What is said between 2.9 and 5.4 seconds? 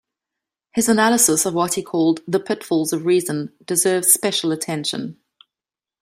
of reason” deserves special attention.